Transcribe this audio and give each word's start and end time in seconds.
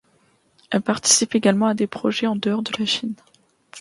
Elle 0.71 0.81
participe 0.81 1.35
également 1.35 1.67
à 1.67 1.75
des 1.75 1.85
projets 1.85 2.25
en 2.25 2.35
dehors 2.35 2.63
de 2.63 2.71
la 2.79 2.87
Chine. 2.87 3.13